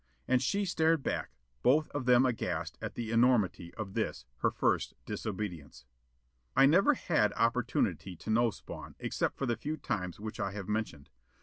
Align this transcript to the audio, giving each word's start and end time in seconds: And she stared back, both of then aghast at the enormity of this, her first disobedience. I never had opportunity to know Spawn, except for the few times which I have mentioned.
And 0.27 0.41
she 0.41 0.65
stared 0.65 1.03
back, 1.03 1.29
both 1.61 1.87
of 1.91 2.07
then 2.07 2.25
aghast 2.25 2.75
at 2.81 2.95
the 2.95 3.11
enormity 3.11 3.71
of 3.75 3.93
this, 3.93 4.25
her 4.37 4.49
first 4.49 4.95
disobedience. 5.05 5.85
I 6.55 6.65
never 6.65 6.95
had 6.95 7.33
opportunity 7.33 8.15
to 8.15 8.31
know 8.31 8.49
Spawn, 8.49 8.95
except 8.97 9.37
for 9.37 9.45
the 9.45 9.55
few 9.57 9.77
times 9.77 10.19
which 10.19 10.39
I 10.39 10.53
have 10.53 10.67
mentioned. 10.67 11.11